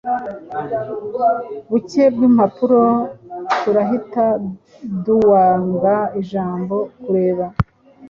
buke 1.69 2.03
bw'impapuroTurahita 2.13 4.25
duanga 5.05 5.95
ijambo 6.21 6.75
"kureba," 7.03 7.45